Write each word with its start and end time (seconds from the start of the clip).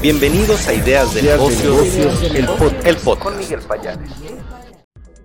Bienvenidos 0.00 0.68
a 0.68 0.74
Ideas 0.74 1.12
de 1.12 1.22
Negocios, 1.22 2.22
el, 2.84 2.96
pod, 2.98 3.18
Con 3.18 3.36
Miguel 3.36 3.58
Payares. 3.62 4.10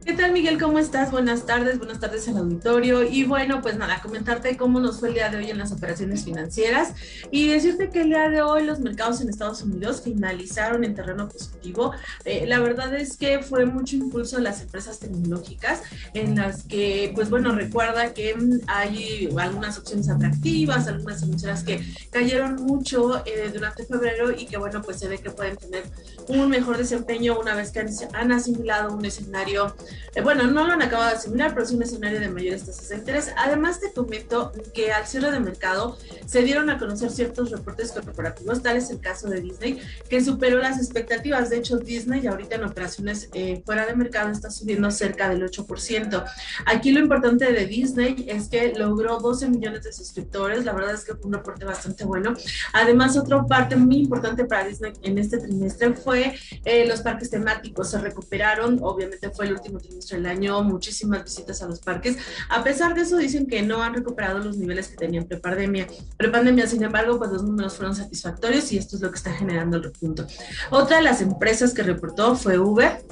¿Qué 0.05 0.11
tal 0.11 0.33
Miguel? 0.33 0.59
¿Cómo 0.59 0.79
estás? 0.79 1.11
Buenas 1.11 1.45
tardes, 1.45 1.77
buenas 1.77 1.97
tardes 1.97 2.27
al 2.27 2.35
auditorio. 2.35 3.03
Y 3.03 3.23
bueno, 3.23 3.61
pues 3.61 3.77
nada, 3.77 4.01
comentarte 4.01 4.57
cómo 4.57 4.81
nos 4.81 4.99
fue 4.99 5.07
el 5.07 5.13
día 5.13 5.29
de 5.29 5.37
hoy 5.37 5.49
en 5.49 5.57
las 5.57 5.71
operaciones 5.71 6.25
financieras 6.25 6.91
y 7.31 7.47
decirte 7.47 7.89
que 7.89 8.01
el 8.01 8.09
día 8.09 8.27
de 8.27 8.41
hoy 8.41 8.65
los 8.65 8.81
mercados 8.81 9.21
en 9.21 9.29
Estados 9.29 9.61
Unidos 9.61 10.01
finalizaron 10.03 10.83
en 10.83 10.93
terreno 10.93 11.29
positivo. 11.29 11.93
Eh, 12.25 12.43
la 12.47 12.59
verdad 12.59 12.93
es 12.93 13.15
que 13.15 13.39
fue 13.39 13.65
mucho 13.65 13.95
impulso 13.95 14.35
de 14.35 14.41
las 14.43 14.61
empresas 14.61 14.99
tecnológicas 14.99 15.81
en 16.13 16.35
las 16.35 16.63
que, 16.63 17.13
pues 17.15 17.29
bueno, 17.29 17.53
recuerda 17.53 18.13
que 18.13 18.35
hay 18.67 19.29
algunas 19.37 19.77
opciones 19.77 20.09
atractivas, 20.09 20.87
algunas 20.87 21.23
emisoras 21.23 21.63
que 21.63 21.81
cayeron 22.11 22.55
mucho 22.55 23.25
eh, 23.25 23.49
durante 23.53 23.85
febrero 23.85 24.31
y 24.37 24.47
que 24.47 24.57
bueno, 24.57 24.81
pues 24.81 24.99
se 24.99 25.07
ve 25.07 25.19
que 25.19 25.29
pueden 25.29 25.55
tener 25.55 25.85
un 26.27 26.49
mejor 26.49 26.77
desempeño 26.77 27.39
una 27.39 27.55
vez 27.55 27.71
que 27.71 27.79
han, 27.79 27.87
han 28.13 28.33
asimilado 28.33 28.93
un 28.93 29.05
escenario 29.05 29.73
eh, 30.15 30.21
bueno, 30.21 30.45
no 30.47 30.65
lo 30.65 30.73
han 30.73 30.81
acabado 30.81 31.09
de 31.09 31.15
asimilar, 31.15 31.53
pero 31.53 31.65
es 31.65 31.71
un 31.71 31.81
escenario 31.81 32.19
de 32.19 32.29
mayores 32.29 32.65
tasas 32.65 32.89
de 32.89 32.97
interés. 32.97 33.31
Además, 33.37 33.79
te 33.79 33.91
comento 33.91 34.51
que 34.73 34.91
al 34.91 35.07
cierre 35.07 35.31
de 35.31 35.39
mercado 35.39 35.97
se 36.25 36.43
dieron 36.43 36.69
a 36.69 36.77
conocer 36.77 37.09
ciertos 37.09 37.51
reportes 37.51 37.91
corporativos, 37.91 38.61
tal 38.61 38.77
es 38.77 38.89
el 38.89 38.99
caso 38.99 39.29
de 39.29 39.41
Disney, 39.41 39.79
que 40.09 40.23
superó 40.23 40.59
las 40.59 40.77
expectativas. 40.77 41.49
De 41.49 41.57
hecho, 41.57 41.77
Disney 41.77 42.25
ahorita 42.27 42.55
en 42.55 42.63
operaciones 42.63 43.29
eh, 43.33 43.61
fuera 43.65 43.85
de 43.85 43.95
mercado 43.95 44.29
está 44.29 44.49
subiendo 44.51 44.89
cerca 44.91 45.29
del 45.29 45.43
8%. 45.43 46.23
Aquí 46.65 46.91
lo 46.91 46.99
importante 46.99 47.51
de 47.51 47.65
Disney 47.65 48.25
es 48.27 48.49
que 48.49 48.73
logró 48.73 49.19
12 49.19 49.49
millones 49.49 49.83
de 49.83 49.93
suscriptores. 49.93 50.65
La 50.65 50.73
verdad 50.73 50.93
es 50.93 51.03
que 51.03 51.15
fue 51.15 51.25
un 51.25 51.33
reporte 51.33 51.65
bastante 51.65 52.05
bueno. 52.05 52.33
Además, 52.73 53.17
otra 53.17 53.43
parte 53.45 53.75
muy 53.75 53.97
importante 53.97 54.45
para 54.45 54.67
Disney 54.67 54.93
en 55.01 55.17
este 55.17 55.37
trimestre 55.37 55.93
fue 55.93 56.35
eh, 56.65 56.87
los 56.87 57.01
parques 57.01 57.29
temáticos. 57.29 57.91
Se 57.91 57.97
recuperaron, 57.97 58.79
obviamente 58.81 59.29
fue 59.29 59.45
el 59.45 59.53
último 59.53 59.79
trimestre 59.83 60.17
del 60.17 60.25
año, 60.25 60.63
muchísimas 60.63 61.23
visitas 61.23 61.61
a 61.61 61.67
los 61.67 61.79
parques. 61.79 62.17
A 62.49 62.63
pesar 62.63 62.95
de 62.95 63.01
eso, 63.01 63.17
dicen 63.17 63.45
que 63.45 63.61
no 63.61 63.83
han 63.83 63.93
recuperado 63.93 64.39
los 64.39 64.57
niveles 64.57 64.87
que 64.87 64.95
tenían 64.95 65.25
prepandemia. 65.25 65.87
Prepandemia, 66.17 66.67
sin 66.67 66.83
embargo, 66.83 67.17
pues 67.17 67.31
los 67.31 67.43
números 67.43 67.75
fueron 67.75 67.95
satisfactorios 67.95 68.71
y 68.71 68.77
esto 68.77 68.95
es 68.95 69.01
lo 69.01 69.11
que 69.11 69.17
está 69.17 69.31
generando 69.31 69.77
el 69.77 69.83
repunto. 69.83 70.25
Otra 70.71 70.97
de 70.97 71.03
las 71.03 71.21
empresas 71.21 71.73
que 71.73 71.83
reportó 71.83 72.35
fue 72.35 72.57
Uber 72.57 73.03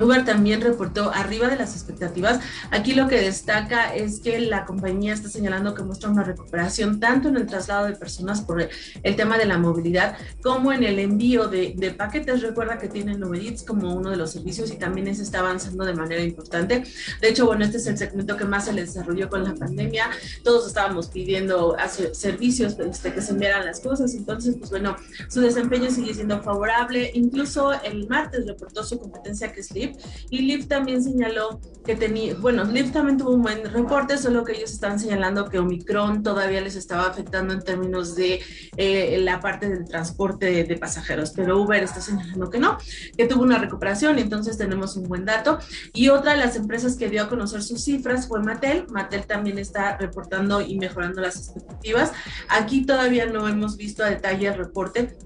Uber 0.00 0.24
también 0.24 0.60
reportó 0.60 1.12
arriba 1.12 1.48
de 1.48 1.56
las 1.56 1.74
expectativas. 1.74 2.40
Aquí 2.70 2.94
lo 2.94 3.06
que 3.06 3.20
destaca 3.20 3.94
es 3.94 4.20
que 4.20 4.40
la 4.40 4.64
compañía 4.64 5.12
está 5.12 5.28
señalando 5.28 5.74
que 5.74 5.82
muestra 5.82 6.10
una 6.10 6.22
recuperación 6.22 7.00
tanto 7.00 7.28
en 7.28 7.36
el 7.36 7.46
traslado 7.46 7.86
de 7.86 7.94
personas 7.94 8.40
por 8.40 8.68
el 9.02 9.16
tema 9.16 9.38
de 9.38 9.44
la 9.44 9.58
movilidad 9.58 10.16
como 10.42 10.72
en 10.72 10.84
el 10.84 10.98
envío 10.98 11.48
de, 11.48 11.94
paquetes. 11.96 12.42
Recuerda 12.42 12.78
que 12.78 12.88
tienen 12.88 13.22
Uber 13.22 13.40
Eats 13.40 13.62
como 13.62 13.94
uno 13.94 14.10
de 14.10 14.16
los 14.16 14.32
servicios 14.32 14.70
y 14.70 14.76
también 14.76 15.14
se 15.14 15.22
está 15.22 15.40
avanzando 15.40 15.84
de 15.84 15.94
manera 15.94 16.22
importante. 16.22 16.84
De 17.20 17.28
hecho, 17.28 17.46
bueno, 17.46 17.64
este 17.64 17.76
es 17.76 17.86
el 17.86 17.98
segmento 17.98 18.36
que 18.36 18.44
más 18.44 18.66
se 18.66 18.72
le 18.72 18.82
desarrolló 18.82 19.28
con 19.28 19.44
la 19.44 19.54
pandemia. 19.54 20.08
Todos 20.42 20.66
estábamos 20.66 21.08
pidiendo 21.08 21.76
servicios 22.12 22.78
este, 22.78 23.12
que 23.12 23.20
se 23.20 23.32
enviaran 23.32 23.66
las 23.66 23.80
cosas. 23.80 24.14
Entonces, 24.14 24.56
pues 24.58 24.70
bueno, 24.70 24.96
su 25.28 25.40
desempeño 25.40 25.90
sigue 25.90 26.14
siendo 26.14 26.40
favorable. 26.42 27.10
Incluso 27.14 27.72
el 27.82 28.08
martes 28.08 28.46
reportó 28.46 28.84
su 28.84 28.98
competencia 28.98 29.52
que 29.52 29.60
es 29.60 29.70
Lyft 29.72 29.89
y 30.30 30.42
Lyft 30.42 30.68
también 30.68 31.02
señaló 31.02 31.60
que 31.84 31.96
tenía, 31.96 32.34
bueno, 32.34 32.64
Lyft 32.64 32.92
también 32.92 33.16
tuvo 33.18 33.30
un 33.30 33.42
buen 33.42 33.64
reporte, 33.72 34.18
solo 34.18 34.44
que 34.44 34.52
ellos 34.52 34.70
están 34.70 34.98
señalando 34.98 35.48
que 35.48 35.58
Omicron 35.58 36.22
todavía 36.22 36.60
les 36.60 36.76
estaba 36.76 37.06
afectando 37.06 37.54
en 37.54 37.62
términos 37.62 38.14
de 38.14 38.40
eh, 38.76 39.18
la 39.22 39.40
parte 39.40 39.68
del 39.68 39.86
transporte 39.88 40.64
de, 40.64 40.76
pasajeros, 40.76 41.32
pero 41.34 41.60
Uber 41.60 41.82
está 41.82 42.00
señalando 42.00 42.48
que 42.48 42.58
no, 42.58 42.78
que 43.16 43.26
tuvo 43.26 43.42
una 43.42 43.58
recuperación, 43.58 44.18
entonces 44.18 44.56
tenemos 44.56 44.96
un 44.96 45.04
buen 45.04 45.24
dato. 45.24 45.58
Y 45.92 46.08
otra 46.08 46.32
de 46.32 46.38
las 46.38 46.56
empresas 46.56 46.96
que 46.96 47.10
dio 47.10 47.22
a 47.22 47.28
conocer 47.28 47.62
sus 47.62 47.84
cifras 47.84 48.28
fue 48.28 48.40
Mattel. 48.40 48.86
Mattel 48.88 49.26
también 49.26 49.58
está 49.58 49.96
reportando 49.98 50.60
y 50.60 50.78
mejorando 50.78 51.20
las 51.20 51.36
expectativas. 51.36 52.12
Aquí 52.48 52.86
todavía 52.86 53.26
no 53.26 53.46
hemos 53.48 53.76
visto 53.76 54.02
a 54.02 54.10
detalle 54.10 54.48
el 54.48 54.54
reporte, 54.54 55.16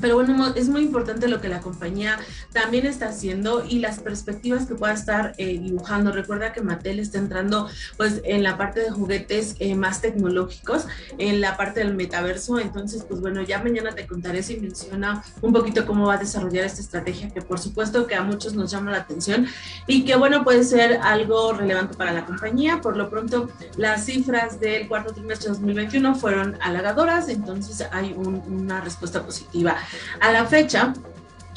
pero 0.00 0.14
bueno, 0.14 0.54
es 0.54 0.68
muy 0.68 0.82
importante 0.82 1.28
lo 1.28 1.40
que 1.40 1.48
la 1.48 1.60
compañía 1.60 2.18
también 2.52 2.86
está 2.86 3.08
haciendo 3.08 3.64
y 3.64 3.78
las 3.78 3.98
perspectivas 4.00 4.66
que 4.66 4.74
pueda 4.74 4.92
estar 4.92 5.34
eh, 5.38 5.58
dibujando. 5.58 6.12
Recuerda 6.12 6.52
que 6.52 6.60
Mattel 6.60 7.00
está 7.00 7.18
entrando 7.18 7.68
pues 7.96 8.20
en 8.24 8.42
la 8.42 8.56
parte 8.56 8.80
de 8.80 8.90
juguetes 8.90 9.56
eh, 9.58 9.74
más 9.74 10.00
tecnológicos, 10.00 10.86
en 11.18 11.40
la 11.40 11.56
parte 11.56 11.80
del 11.80 11.94
metaverso. 11.94 12.58
Entonces, 12.58 13.04
pues 13.08 13.20
bueno, 13.20 13.42
ya 13.42 13.62
mañana 13.62 13.92
te 13.92 14.06
contaré 14.06 14.42
si 14.42 14.58
menciona 14.58 15.22
un 15.40 15.52
poquito 15.52 15.86
cómo 15.86 16.06
va 16.06 16.14
a 16.14 16.18
desarrollar 16.18 16.64
esta 16.64 16.80
estrategia 16.80 17.30
que 17.30 17.42
por 17.42 17.58
supuesto 17.58 18.06
que 18.06 18.14
a 18.14 18.22
muchos 18.22 18.54
nos 18.54 18.70
llama 18.70 18.90
la 18.90 18.98
atención 18.98 19.46
y 19.86 20.04
que 20.04 20.16
bueno, 20.16 20.44
puede 20.44 20.64
ser 20.64 20.98
algo 21.02 21.52
relevante 21.52 21.96
para 21.96 22.12
la 22.12 22.24
compañía. 22.24 22.80
Por 22.80 22.96
lo 22.96 23.10
pronto, 23.10 23.50
las 23.76 24.04
cifras 24.04 24.60
del 24.60 24.88
cuarto 24.88 25.12
trimestre 25.12 25.48
de 25.48 25.54
2021 25.54 26.14
fueron 26.14 26.58
halagadoras, 26.60 27.28
entonces 27.28 27.86
hay 27.92 28.14
una 28.16 28.80
respuesta 28.80 29.22
positiva 29.22 29.76
a 30.20 30.32
la 30.32 30.44
fecha, 30.46 30.94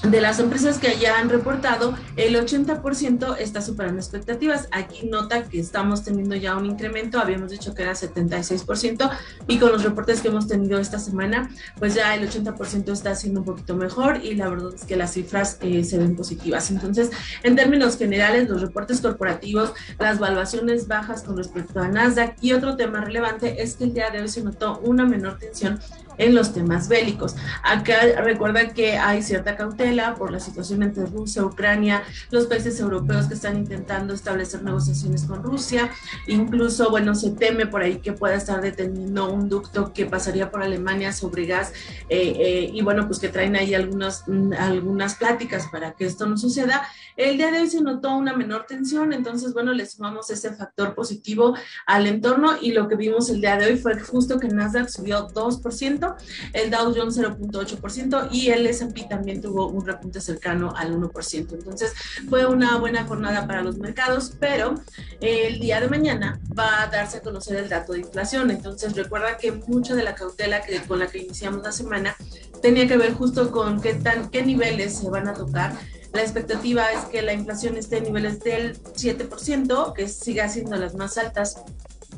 de 0.03 0.21
las 0.21 0.39
empresas 0.39 0.77
que 0.77 0.97
ya 0.97 1.19
han 1.19 1.29
reportado, 1.29 1.93
el 2.15 2.35
80% 2.35 3.35
está 3.37 3.61
superando 3.61 3.99
expectativas. 3.99 4.69
Aquí 4.71 5.07
nota 5.07 5.43
que 5.43 5.59
estamos 5.59 6.03
teniendo 6.03 6.35
ya 6.35 6.55
un 6.55 6.65
incremento, 6.65 7.19
habíamos 7.19 7.51
dicho 7.51 7.75
que 7.75 7.83
era 7.83 7.91
76%, 7.91 9.09
y 9.47 9.57
con 9.57 9.71
los 9.71 9.83
reportes 9.83 10.21
que 10.21 10.29
hemos 10.29 10.47
tenido 10.47 10.79
esta 10.79 10.99
semana, 10.99 11.49
pues 11.79 11.95
ya 11.95 12.15
el 12.15 12.29
80% 12.29 12.91
está 12.93 13.13
siendo 13.15 13.41
un 13.41 13.45
poquito 13.45 13.75
mejor 13.75 14.23
y 14.23 14.35
la 14.35 14.47
verdad 14.47 14.73
es 14.73 14.85
que 14.85 14.95
las 14.95 15.13
cifras 15.13 15.57
eh, 15.61 15.83
se 15.83 15.97
ven 15.97 16.15
positivas. 16.15 16.71
Entonces, 16.71 17.11
en 17.43 17.55
términos 17.57 17.97
generales, 17.97 18.47
los 18.47 18.61
reportes 18.61 19.01
corporativos, 19.01 19.73
las 19.99 20.19
valuaciones 20.19 20.87
bajas 20.87 21.23
con 21.23 21.35
respecto 21.35 21.81
a 21.81 21.89
Nasdaq 21.89 22.37
y 22.41 22.53
otro 22.53 22.77
tema 22.77 23.01
relevante 23.01 23.61
es 23.61 23.75
que 23.75 23.83
el 23.83 23.93
día 23.93 24.09
de 24.11 24.21
hoy 24.21 24.29
se 24.29 24.43
notó 24.43 24.79
una 24.79 25.05
menor 25.05 25.37
tensión 25.37 25.79
en 26.19 26.35
los 26.35 26.53
temas 26.53 26.87
bélicos. 26.87 27.35
Acá 27.63 28.21
recuerda 28.21 28.69
que 28.69 28.97
hay 28.97 29.23
cierta 29.23 29.55
cautela 29.55 30.15
por 30.15 30.31
la 30.31 30.39
situación 30.39 30.83
entre 30.83 31.05
Rusia, 31.07 31.43
Ucrania, 31.43 32.03
los 32.29 32.45
países 32.45 32.79
europeos 32.79 33.25
que 33.25 33.33
están 33.33 33.57
intentando 33.57 34.13
establecer 34.13 34.61
negociaciones 34.61 35.23
con 35.23 35.41
Rusia, 35.41 35.89
incluso, 36.27 36.91
bueno, 36.91 37.15
se 37.15 37.31
teme 37.31 37.65
por 37.65 37.81
ahí 37.81 37.97
que 37.97 38.13
pueda 38.13 38.35
estar 38.35 38.61
deteniendo 38.61 39.31
un 39.31 39.49
ducto 39.49 39.93
que 39.93 40.05
pasaría 40.05 40.51
por 40.51 40.61
Alemania 40.61 41.13
sobre 41.13 41.45
gas 41.45 41.71
eh, 42.09 42.35
eh, 42.37 42.71
y 42.73 42.81
bueno, 42.81 43.07
pues 43.07 43.19
que 43.19 43.29
traen 43.29 43.55
ahí 43.55 43.73
algunas, 43.73 44.25
mm, 44.27 44.53
algunas 44.53 45.15
pláticas 45.15 45.67
para 45.71 45.93
que 45.93 46.05
esto 46.05 46.25
no 46.25 46.37
suceda. 46.37 46.87
El 47.15 47.37
día 47.37 47.51
de 47.51 47.59
hoy 47.59 47.69
se 47.69 47.81
notó 47.81 48.15
una 48.15 48.33
menor 48.33 48.65
tensión, 48.67 49.13
entonces, 49.13 49.53
bueno, 49.53 49.73
le 49.73 49.85
sumamos 49.85 50.29
ese 50.29 50.53
factor 50.53 50.95
positivo 50.95 51.55
al 51.85 52.07
entorno 52.07 52.51
y 52.61 52.71
lo 52.71 52.87
que 52.87 52.95
vimos 52.95 53.29
el 53.29 53.41
día 53.41 53.57
de 53.57 53.67
hoy 53.67 53.77
fue 53.77 53.99
justo 53.99 54.39
que 54.39 54.47
Nasdaq 54.47 54.89
subió 54.89 55.27
2%, 55.27 56.08
el 56.53 56.69
Dow 56.69 56.93
Jones 56.95 57.17
0.8% 57.17 58.29
y 58.31 58.49
el 58.49 58.65
S&P 58.67 59.03
también 59.09 59.41
tuvo 59.41 59.67
un 59.67 59.85
repunte 59.85 60.21
cercano 60.21 60.73
al 60.75 60.93
1%. 60.95 61.53
Entonces 61.53 61.93
fue 62.29 62.45
una 62.45 62.77
buena 62.77 63.05
jornada 63.05 63.47
para 63.47 63.61
los 63.61 63.77
mercados, 63.77 64.33
pero 64.39 64.75
el 65.21 65.59
día 65.59 65.79
de 65.81 65.87
mañana 65.87 66.39
va 66.57 66.83
a 66.83 66.87
darse 66.87 67.17
a 67.17 67.21
conocer 67.21 67.57
el 67.57 67.69
dato 67.69 67.93
de 67.93 67.99
inflación. 67.99 68.51
Entonces 68.51 68.95
recuerda 68.95 69.37
que 69.37 69.51
mucha 69.51 69.95
de 69.95 70.03
la 70.03 70.15
cautela 70.15 70.61
que, 70.61 70.81
con 70.81 70.99
la 70.99 71.07
que 71.07 71.19
iniciamos 71.19 71.63
la 71.63 71.71
semana 71.71 72.15
tenía 72.61 72.87
que 72.87 72.97
ver 72.97 73.13
justo 73.13 73.51
con 73.51 73.81
qué, 73.81 73.93
tan, 73.93 74.29
qué 74.29 74.43
niveles 74.43 74.97
se 74.97 75.09
van 75.09 75.27
a 75.27 75.33
tocar 75.33 75.73
la 76.13 76.21
expectativa 76.21 76.91
es 76.91 77.05
que 77.05 77.21
la 77.21 77.33
inflación 77.33 77.77
esté 77.77 77.97
en 77.97 78.05
niveles 78.05 78.39
del 78.39 78.81
7%, 78.81 79.93
que 79.93 80.07
siga 80.07 80.49
siendo 80.49 80.75
las 80.75 80.95
más 80.95 81.17
altas 81.17 81.61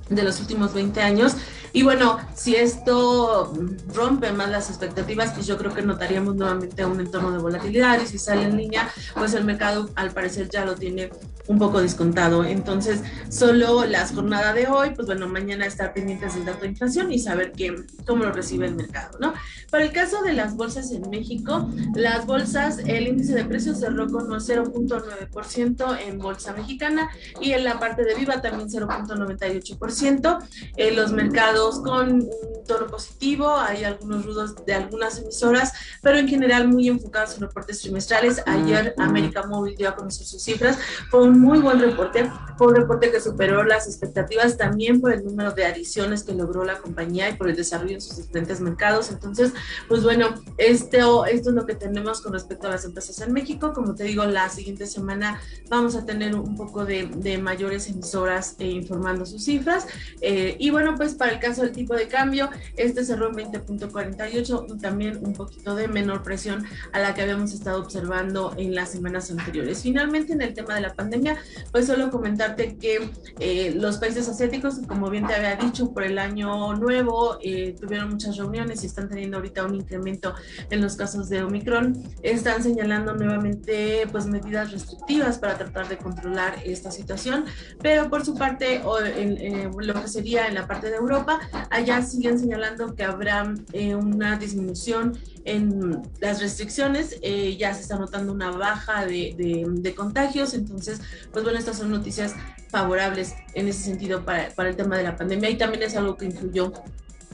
de 0.09 0.23
los 0.23 0.39
últimos 0.39 0.73
20 0.73 1.01
años. 1.01 1.35
Y 1.73 1.83
bueno, 1.83 2.17
si 2.35 2.55
esto 2.55 3.53
rompe 3.93 4.31
más 4.31 4.49
las 4.49 4.69
expectativas, 4.69 5.31
pues 5.33 5.47
yo 5.47 5.57
creo 5.57 5.73
que 5.73 5.81
notaríamos 5.81 6.35
nuevamente 6.35 6.85
un 6.85 6.99
entorno 6.99 7.31
de 7.31 7.39
volatilidad 7.39 8.01
y 8.01 8.07
si 8.07 8.17
sale 8.17 8.43
en 8.43 8.57
línea, 8.57 8.89
pues 9.15 9.33
el 9.33 9.45
mercado 9.45 9.89
al 9.95 10.11
parecer 10.11 10.49
ya 10.49 10.65
lo 10.65 10.75
tiene 10.75 11.09
un 11.47 11.59
poco 11.59 11.81
descontado. 11.81 12.43
Entonces, 12.43 13.01
solo 13.29 13.85
las 13.85 14.13
jornadas 14.13 14.55
de 14.55 14.67
hoy, 14.67 14.91
pues 14.91 15.07
bueno, 15.07 15.27
mañana 15.27 15.65
estar 15.65 15.93
pendientes 15.93 16.35
del 16.35 16.45
dato 16.45 16.61
de 16.61 16.67
inflación 16.67 17.11
y 17.11 17.19
saber 17.19 17.51
que, 17.51 17.75
cómo 18.05 18.23
lo 18.25 18.31
recibe 18.31 18.67
el 18.67 18.75
mercado, 18.75 19.17
¿no? 19.19 19.33
Para 19.69 19.85
el 19.85 19.91
caso 19.91 20.21
de 20.21 20.33
las 20.33 20.55
bolsas 20.55 20.91
en 20.91 21.09
México, 21.09 21.69
las 21.95 22.25
bolsas, 22.25 22.79
el 22.85 23.07
índice 23.07 23.33
de 23.33 23.45
precios 23.45 23.79
cerró 23.79 24.07
con 24.07 24.27
0.9% 24.29 25.97
en 26.05 26.19
bolsa 26.19 26.53
mexicana 26.53 27.09
y 27.39 27.51
en 27.51 27.63
la 27.63 27.79
parte 27.79 28.03
de 28.03 28.15
Viva 28.15 28.41
también 28.41 28.69
0.98%. 28.69 30.39
Eh, 30.77 30.91
los 30.91 31.11
mercados 31.11 31.60
todos 31.61 31.79
con 31.81 32.11
un 32.11 32.29
tono 32.65 32.87
positivo, 32.87 33.55
hay 33.55 33.83
algunos 33.83 34.25
rudos 34.25 34.55
de 34.65 34.73
algunas 34.73 35.19
emisoras, 35.19 35.73
pero 36.01 36.17
en 36.17 36.27
general 36.27 36.67
muy 36.67 36.87
enfocados 36.87 37.35
en 37.35 37.41
reportes 37.41 37.81
trimestrales. 37.81 38.41
Ayer 38.47 38.95
América 38.97 39.43
Móvil 39.43 39.75
dio 39.75 39.89
a 39.89 39.95
conocer 39.95 40.25
sus 40.25 40.41
cifras, 40.41 40.79
fue 41.11 41.21
un 41.21 41.39
muy 41.39 41.59
buen 41.59 41.79
reporte, 41.79 42.31
fue 42.57 42.67
un 42.67 42.75
reporte 42.77 43.11
que 43.11 43.21
superó 43.21 43.63
las 43.63 43.85
expectativas 43.85 44.57
también 44.57 45.01
por 45.01 45.13
el 45.13 45.23
número 45.23 45.51
de 45.51 45.65
adiciones 45.65 46.23
que 46.23 46.33
logró 46.33 46.63
la 46.63 46.79
compañía 46.79 47.29
y 47.29 47.33
por 47.33 47.47
el 47.47 47.55
desarrollo 47.55 47.93
en 47.93 48.01
sus 48.01 48.17
diferentes 48.17 48.59
mercados. 48.59 49.11
Entonces, 49.11 49.53
pues 49.87 50.01
bueno, 50.01 50.33
esto, 50.57 51.25
esto 51.25 51.49
es 51.49 51.55
lo 51.55 51.67
que 51.67 51.75
tenemos 51.75 52.21
con 52.21 52.33
respecto 52.33 52.65
a 52.65 52.71
las 52.71 52.85
empresas 52.85 53.21
en 53.21 53.33
México. 53.33 53.71
Como 53.73 53.93
te 53.93 54.05
digo, 54.05 54.25
la 54.25 54.49
siguiente 54.49 54.87
semana 54.87 55.39
vamos 55.69 55.95
a 55.95 56.05
tener 56.05 56.33
un 56.33 56.55
poco 56.55 56.85
de, 56.85 57.07
de 57.17 57.37
mayores 57.37 57.87
emisoras 57.87 58.55
eh, 58.57 58.65
informando 58.65 59.27
sus 59.27 59.43
cifras. 59.43 59.85
Eh, 60.21 60.55
y 60.57 60.71
bueno, 60.71 60.95
pues 60.95 61.13
para 61.13 61.33
el 61.33 61.39
caso 61.39 61.50
del 61.57 61.71
tipo 61.71 61.95
de 61.95 62.07
cambio, 62.07 62.49
este 62.77 63.03
cerró 63.03 63.29
en 63.29 63.51
20.48, 63.51 64.79
también 64.79 65.19
un 65.25 65.33
poquito 65.33 65.75
de 65.75 65.87
menor 65.87 66.23
presión 66.23 66.65
a 66.93 66.99
la 66.99 67.13
que 67.13 67.21
habíamos 67.21 67.53
estado 67.53 67.81
observando 67.81 68.53
en 68.57 68.75
las 68.75 68.91
semanas 68.91 69.31
anteriores. 69.31 69.81
Finalmente, 69.81 70.33
en 70.33 70.41
el 70.41 70.53
tema 70.53 70.75
de 70.75 70.81
la 70.81 70.93
pandemia, 70.93 71.37
pues 71.71 71.87
solo 71.87 72.09
comentarte 72.09 72.77
que 72.77 73.09
eh, 73.39 73.73
los 73.75 73.97
países 73.97 74.27
asiáticos, 74.29 74.79
como 74.87 75.09
bien 75.09 75.27
te 75.27 75.33
había 75.33 75.55
dicho, 75.55 75.91
por 75.91 76.03
el 76.03 76.17
año 76.17 76.73
nuevo 76.75 77.37
tuvieron 77.79 78.09
muchas 78.09 78.37
reuniones 78.37 78.83
y 78.83 78.87
están 78.87 79.09
teniendo 79.09 79.37
ahorita 79.37 79.65
un 79.65 79.75
incremento 79.75 80.33
en 80.69 80.81
los 80.81 80.95
casos 80.95 81.29
de 81.29 81.43
Omicron. 81.43 82.01
Están 82.21 82.63
señalando 82.63 83.13
nuevamente 83.13 84.07
pues 84.11 84.25
medidas 84.25 84.71
restrictivas 84.71 85.39
para 85.39 85.57
tratar 85.57 85.87
de 85.87 85.97
controlar 85.97 86.55
esta 86.65 86.91
situación, 86.91 87.45
pero 87.81 88.09
por 88.09 88.25
su 88.25 88.35
parte, 88.35 88.81
o 88.83 88.99
en, 88.99 89.37
eh, 89.37 89.69
lo 89.77 89.93
que 89.93 90.07
sería 90.07 90.47
en 90.47 90.55
la 90.55 90.67
parte 90.67 90.89
de 90.89 90.97
Europa, 90.97 91.39
allá 91.69 92.01
siguen 92.01 92.39
señalando 92.39 92.95
que 92.95 93.03
habrá 93.03 93.53
eh, 93.73 93.95
una 93.95 94.37
disminución 94.37 95.17
en 95.45 96.01
las 96.19 96.41
restricciones, 96.41 97.17
eh, 97.21 97.57
ya 97.57 97.73
se 97.73 97.81
está 97.81 97.97
notando 97.97 98.31
una 98.31 98.51
baja 98.51 99.05
de, 99.05 99.35
de, 99.37 99.95
contagios, 99.95 100.53
entonces, 100.53 101.01
pues 101.31 101.43
bueno, 101.43 101.59
estas 101.59 101.77
son 101.77 101.89
noticias 101.91 102.35
favorables 102.69 103.33
en 103.53 103.67
ese 103.67 103.83
sentido 103.83 104.23
para, 104.23 104.49
para 104.49 104.69
el 104.69 104.75
tema 104.75 104.97
de 104.97 105.03
la 105.03 105.15
pandemia 105.15 105.49
y 105.49 105.57
también 105.57 105.83
es 105.83 105.95
algo 105.95 106.15
que 106.15 106.25
influyó 106.25 106.71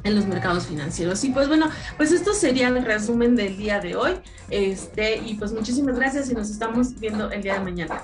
en 0.04 0.16
los 0.16 0.26
mercados 0.26 0.68
financieros. 0.68 1.24
Y 1.24 1.30
pues 1.30 1.48
bueno, 1.48 1.70
pues 1.98 2.12
esto 2.12 2.34
sería 2.34 2.70
el 2.70 2.84
resumen 2.84 3.36
del 3.36 3.58
día 3.58 3.80
de 3.80 3.96
hoy. 3.96 4.14
Este, 4.50 5.18
y 5.18 5.36
pues 5.36 5.52
muchísimas 5.52 5.96
gracias 5.96 6.30
y 6.30 6.34
nos 6.34 6.50
estamos 6.50 7.00
viendo 7.00 7.32
el 7.32 7.42
día 7.42 7.56
de 7.56 7.60
mañana. 7.60 8.02